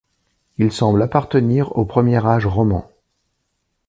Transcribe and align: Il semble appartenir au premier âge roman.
Il 0.57 0.71
semble 0.71 1.03
appartenir 1.03 1.77
au 1.77 1.85
premier 1.85 2.25
âge 2.25 2.47
roman. 2.47 2.89